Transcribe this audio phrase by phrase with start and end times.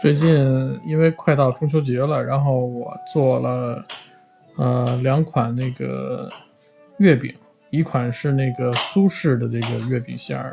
[0.00, 3.84] 最近因为快到中秋节了，然后我做了
[4.56, 6.28] 呃两款那个
[6.98, 7.34] 月饼，
[7.70, 10.52] 一款是那个苏式的这个月饼馅儿，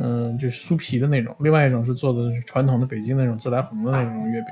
[0.00, 4.48] 嗯，就是酥皮的那种；另外一种是做的是传统的北京那种自来红的那种月饼。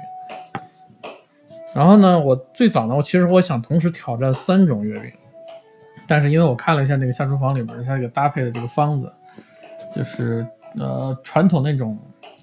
[1.73, 5.13] 然后呢，我最早呢，我其实我想同时挑战三种月饼，
[6.09, 9.11] 但是因为我看了一下那个下厨房里面它这个搭配的这个方子，
[9.95, 10.45] 就是
[10.77, 11.97] 呃传统那种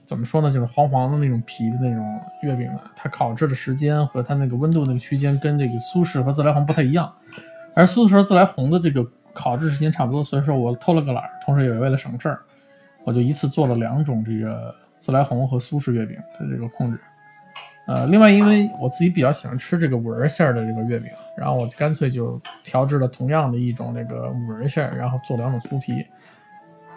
[0.08, 7.14] 怎么说呢，就是黄黄的那种皮的那种月饼呢，它烤制的时间和它那个温度那个区间跟这个苏式和自来红不太一样，
[7.76, 12.40] 而苏式和自来红的这个烤制时间差不多，所以说我偷了个懒儿，同时也为了省事儿，
[13.04, 16.98] 我就一次做了两种这个自来红和苏式月饼的这个控制。
[17.88, 26.06] 呃，另外，因为我自己比较喜欢吃这个五仁馅儿的这个月饼，然后我干脆就调制了同样的一种那个五仁馅儿，然后做两种酥皮。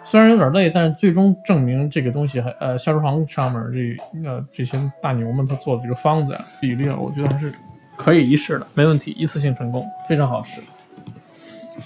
[0.03, 7.53] 虽然有点累，但是最终证明这个东西还呃下厨房上面这呃这些大牛们他做的这个方子啊比例啊，我觉得还是
[7.95, 10.59] 可以一试的，没问题，一次性成功，非常好吃。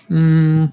[0.08, 0.72] 嗯，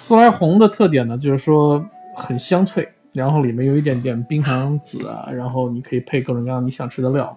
[0.00, 7.36] 自来红的特点呢，就是说很香脆，然后里面有一点点冰糖籽啊，然后你可以配各种各样你想吃的料。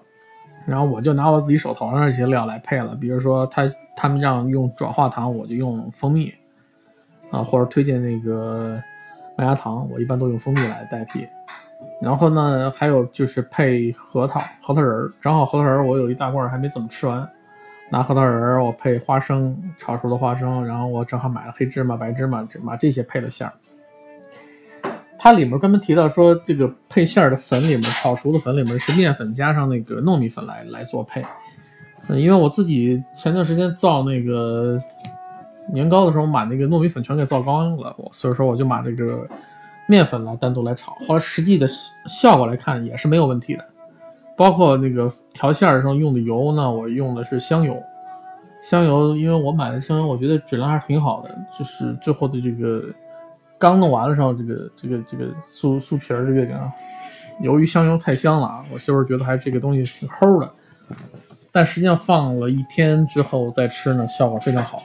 [0.65, 6.33] 然后我就拿我自己手头上这些料来配了，比如说他他们让用转化糖，我就用蜂蜜，
[7.29, 8.81] 啊，或者推荐那个
[9.37, 11.27] 麦芽糖，我一般都用蜂蜜来代替。
[12.01, 17.27] 然后呢，还有就是配核桃，核桃仁儿，正好核桃仁儿我有一大罐还没怎么吃完，
[17.89, 23.53] 拿核桃仁儿我配花生，炒熟的花生，然后我正好买了黑芝麻、白芝麻，把这些配了馅儿。
[25.17, 31.23] 它里面专门提到说，这个配馅儿的粉里面，炒熟的粉里面是面粉加上那个糯米粉来来做配。
[32.07, 34.77] 嗯，因为我自己前段时间造那个
[35.71, 39.27] 年糕的时候，把那个糯米粉全给造光了，所以说我就把这个
[39.87, 40.97] 面粉来单独来炒。
[41.07, 41.67] 后来实际的
[42.07, 43.65] 效果来看也是没有问题的。
[44.37, 47.81] 包括那个调馅儿的时候用的油呢，我用的是香油。
[48.63, 52.83] 香油，因为我买的香油，我觉得质量还是挺好的，就是最后的这个。
[53.57, 56.59] 刚弄完的时候，这个这个这个酥酥皮儿的月饼，
[57.41, 60.51] 由于香油太香了啊，我媳妇觉得还这个东西挺齁的。
[61.53, 64.83] 但实际上放了一天之后再吃呢，效果非常好。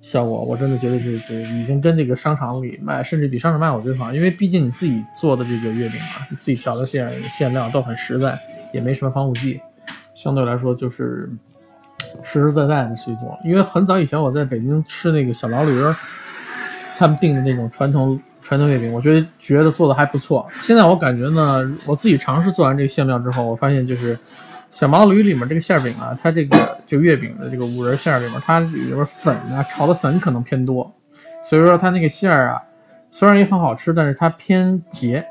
[0.00, 8.38] 效果我真的觉得是这已经跟这个商场里卖，甚至比商场卖我觉得好，因为毕竟你自己做的这个月饼啊，你自己调的馅馅料都很实在，
[8.72, 9.60] 也没什么防腐剂，
[10.14, 11.28] 相对来说就是
[12.22, 13.38] 实实在在的去做。
[13.44, 15.82] 因为很早以前我在北京吃那个小毛驴。
[17.00, 20.44] 他们订的那种传统传统月饼，我觉得觉得做的还不错。
[20.58, 24.18] 现在我感觉呢，我自己尝试做完这个馅料之后，我发现就是
[24.70, 30.92] 小毛驴里面这个馅饼啊，它这个就月饼的这个五仁馅里面，它里边粉啊炒的粉可能偏多，
[31.42, 32.62] 所以说它那个馅儿啊，
[33.10, 35.24] 虽然也很好吃，但是它偏结。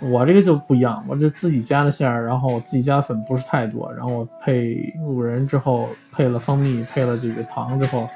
[0.00, 8.08] 我这个就不一样，我这自己加的馅儿，然后自己加的粉不是太多，然后我配五仁之后，配了蜂蜜，配了这个糖之后，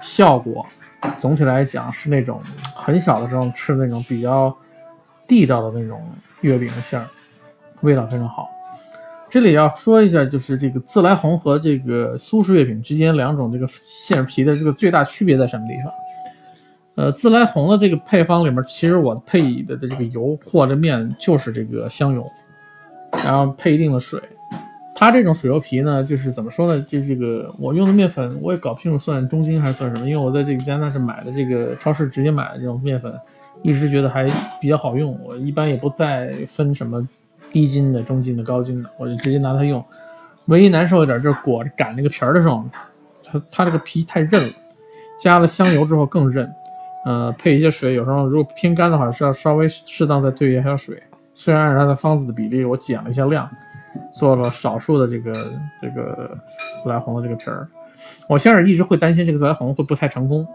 [0.00, 0.64] 效果。
[1.18, 2.40] 总体来讲是那种
[2.74, 4.56] 很小的时候吃那种比较
[5.26, 6.02] 地道的那种
[6.40, 7.06] 月饼的馅儿，
[7.82, 8.48] 味道非常好。
[9.28, 15.92] 这里要说一下，就是这个自来红和这个苏式月饼之间两种这个馅皮的这个最大区别在什么地方？
[16.94, 22.26] 呃，自来红的这个配方里面，其实我配的的这个油或者面就是这个香油，
[23.24, 24.20] 然后配一定的水。
[24.94, 26.82] 它这种水油皮呢，就是怎么说呢？
[26.88, 30.08] 就这个我用的面粉，我也搞不清楚算中筋还是算什么。
[30.08, 33.12] 因为我在这个加拿大是买的这个超市直接买的这种面粉，
[33.62, 34.24] 一直觉得还
[34.58, 35.18] 比较好用。
[35.22, 37.06] 我一般也不再分什么
[37.52, 39.84] 低筋的、中筋的、高筋的，我就直接拿它用。
[40.46, 42.64] 唯一难受一点就是裹着擀那个皮儿的时候，
[43.24, 44.52] 它它这个皮太韧了，
[45.18, 46.50] 加了香油之后更韧。
[47.04, 51.02] 呃，配一些水，有时候如果偏干的话，是要稍微适当再兑一下水。
[51.34, 53.48] 虽然按照它的方子的比例，我减了一下量。
[54.12, 55.32] 做了少数的这个
[55.80, 56.36] 这个
[56.82, 57.66] 自来红的这个皮儿，
[58.28, 60.46] 我先是一直会担心这个自来红会不太成功，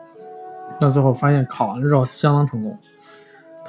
[0.79, 2.77] 那最后发现烤完之后相当成功。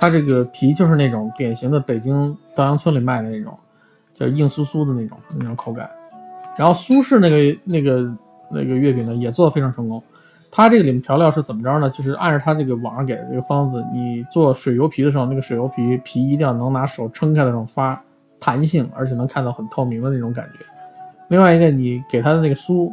[0.02, 3.56] 它这个皮就是那种典型的北京稻香村里卖的那种，
[4.12, 5.88] 就是硬酥酥的那种那种口感。
[6.58, 8.12] 然后苏式那个那个
[8.50, 10.02] 那个月饼呢也做的非常成功。
[10.50, 11.88] 它这个里面调料是怎么着呢？
[11.90, 18.02] 就是按照它这个网上给的这个方子，你做水油皮的时候，那个水油皮皮一定要能拿手撑开的那种发。
[18.44, 20.64] 弹性，而且能看到很透明的那种感觉。
[21.28, 22.90] 另外一个，你给它的那个酥，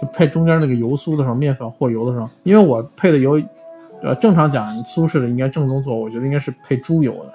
[0.00, 3.40] 就配中间那个油酥的时候，面粉或油的时候，因为我配的油，
[4.02, 7.32] 呃，正常讲苏式的应该正宗做，我觉得应该是配猪油的，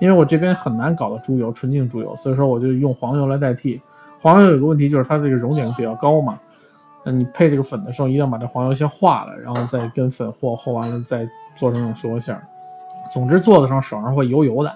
[0.00, 3.80] 因为我这边很难搞到猪油，纯净猪油，所以说我就用黄油来代替。
[4.20, 6.38] 黄油有个问题就是它这个熔点比较高嘛，
[7.04, 12.42] 那你配这个粉的时候，一定要把这黄油先化了，然后再跟粉和，和完了再做成这种酥馅儿。
[13.12, 14.74] 总之做的时候手上会油油的。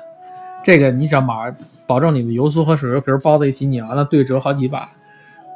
[0.65, 1.55] 这个你只要把
[1.87, 4.89] 保证你的油酥和水油皮包在一起，碾完了对折好几把，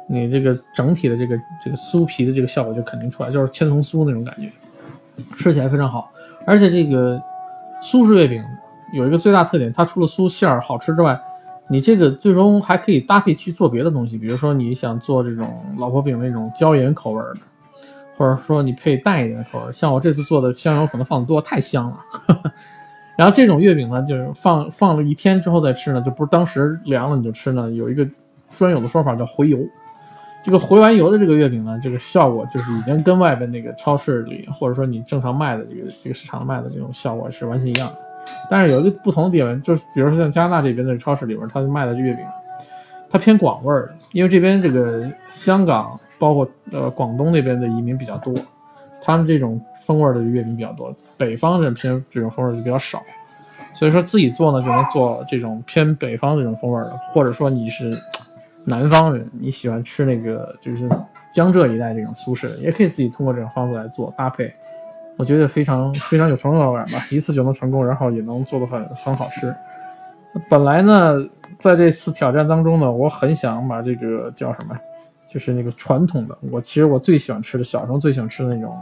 [0.07, 4.49] 你这个整体的这个这个酥皮的这个效果就肯定出来，就是千层酥那种感觉，
[5.37, 6.11] 吃起来非常好。
[6.45, 7.21] 而且这个
[7.81, 8.43] 苏式月饼
[8.93, 11.19] 有一个最大特点，它除了酥馅儿好吃之外，
[11.69, 17.39] 你这个最终还可以搭配去做别的东西，比如说你想做这种老婆饼那种椒盐口味的，
[18.17, 21.97] 或者说你配淡一点口味，像我这次做的香油可能放的多，太香了。
[23.17, 28.05] 然后这种月饼呢，就是放放了一天之后再吃呢，就不是当时凉了你就吃呢，有一个
[28.57, 29.59] 专有的说法叫回油。
[30.43, 37.97] 这个回完油的这个月饼呢，这个效果就是已经跟外边那个超市里或者说你正常卖的这个这个市场卖的这种效果是完全一样的。
[38.49, 42.25] 但是有一个不同的点，就是比如说像加拿大这边的超市里边，它卖的月饼，
[43.09, 48.33] 它偏广味儿，因为这边这个香港包括呃广东那边的移民比较多，
[49.01, 53.01] 他们这种风味的月饼比较多，北方人偏这种风味就比较少，
[53.73, 57.89] 所以说自己做呢就能做这种偏北方这种风味的，或者说你是。
[58.65, 60.89] 南方人，你喜欢吃那个就是
[61.33, 64.53] 江浙一带这种苏式，也可以自己通过这种方式来做搭配，
[65.17, 69.53] 我觉得非常非常有成就感吧，一次就能成功，然后也能做的很很好吃。
[70.49, 71.15] 本来呢，
[71.59, 74.75] 在这次挑战当中呢，我很想把这个叫什么，
[75.31, 78.75] 就是那个传统的，我其实我最喜欢吃的，小时候最喜欢吃的那种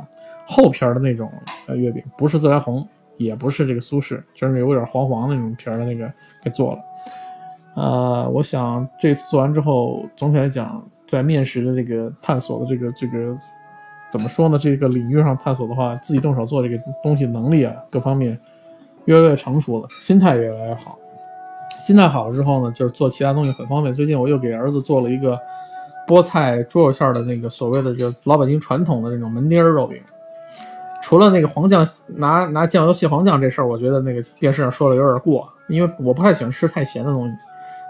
[0.45, 1.30] 厚皮儿的那种
[1.68, 2.88] 呃月饼，不是自来红，
[3.18, 6.12] 也不是这个苏式，就是有点黄黄的那种皮儿的那个
[6.44, 6.80] 给做了。
[7.76, 13.38] 呃，我想这次做完之后，总体来讲，在面食的这个探索的这个这个
[14.12, 14.58] 怎么说呢？
[14.58, 18.38] 这个领域上探索的话，自己动手做这个东西能力啊，各方面
[19.06, 20.98] 越来越成熟了，心态越来越好。
[21.80, 23.94] 心态好了之后呢，就是做其他东西很方便。
[23.94, 25.40] 最近我又给儿子做了一个
[26.06, 29.98] 菠菜猪肉馅的那个所谓的就老北京传统的那种门钉肉饼。
[31.02, 37.34] 除了那个黄酱拿拿酱油卸黄酱这事儿，我觉得那个电视上说的有点过，因为我不太喜欢吃太咸的东西。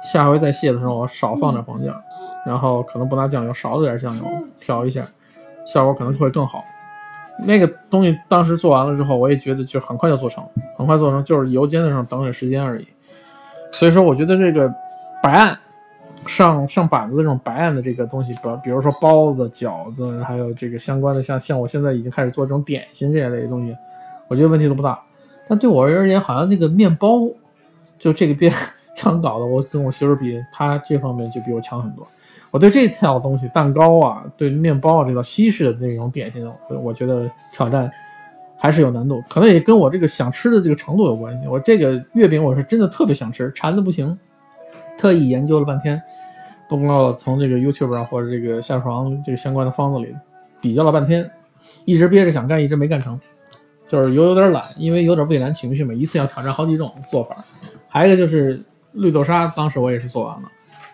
[0.03, 1.95] 下回再卸的时候，我少放点黄酱，
[2.45, 4.24] 然后可能不拿酱油，少了点酱油
[4.59, 5.06] 调一下，
[5.65, 6.63] 效果可能会更好。
[7.45, 10.44] 那个东西当时做完了之后，我也觉得就很快就做成，
[10.77, 12.88] 很快做成，就是油煎的时候等点时间而已。
[13.71, 14.71] 所以说，我觉得这个
[15.24, 15.57] 白案
[16.27, 23.75] 上上板子的这种白案的这个东西，比比如说包子、饺子，还有这个相关的，像像我现在已经开始做这种点心这一类的东西，
[24.27, 25.00] 我觉得问题都不大。
[25.47, 27.19] 但对我而言，好像那个面包
[27.97, 28.54] 就这个边。
[29.01, 32.07] 强搞的，我跟我媳妇比，她这方面就比我强很多。
[32.51, 36.48] 我对这套东西，蛋糕啊，对面包啊，这套西式的那种点心，
[36.83, 37.89] 我觉得挑战
[38.57, 41.48] 还是有难度，可能也跟我这个想吃的这个程度有关系。
[41.48, 44.15] 我这个月饼，我是真的特别想吃，馋的不行，
[45.00, 46.00] 特意研究了半天，
[46.69, 50.13] 包括从这个 YouTube 上或者这个下床这个相关的方子里
[50.62, 51.27] 比较了半天，
[51.86, 53.19] 一直憋着想干，一直没干成，
[53.88, 57.38] 就是有有点懒，因为有点畏难情绪嘛，一次要挑战好几种做法，
[57.88, 58.62] 还有一个就是。
[58.93, 60.51] 绿豆沙当时我也是做完了，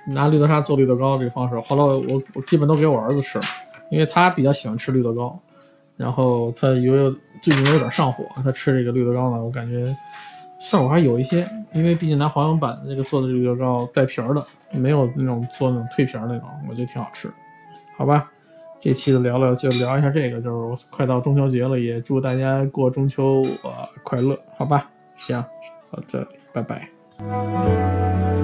[0.08, 3.46] 拿绿豆沙做绿豆糕这个方式，后来我我基本都给我儿子吃了，
[3.92, 5.38] 因为他比较喜欢吃绿豆糕，
[5.96, 7.12] 然后他有有
[7.42, 9.96] 最近有点上火，他吃这个绿豆糕呢，我感觉
[10.60, 17.30] 效果还有一些，因为毕竟拿黄油板那个做的绿豆糕带皮儿的，没有那种做那种蜕皮儿那种，我觉得挺好吃，
[17.98, 18.30] 好吧，
[18.80, 23.72] 这期的聊聊就聊一下这个，就是快到中秋节了，也祝大家过中秋呃
[24.04, 25.44] 快乐，好吧，行，
[25.92, 26.97] 到这里，拜拜。
[27.20, 28.37] Thank you.